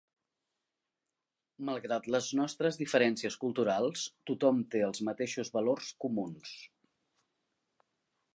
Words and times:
Malgrat 1.69 2.07
les 2.15 2.29
nostres 2.39 2.79
diferències 2.79 3.37
culturals, 3.43 4.07
tothom 4.31 4.65
té 4.73 4.83
els 4.89 5.05
mateixos 5.11 5.53
valors 5.59 5.93
comuns. 6.07 6.59